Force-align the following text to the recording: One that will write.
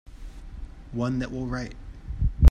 One 0.93 1.19
that 1.19 1.29
will 1.31 1.45
write. 1.45 1.75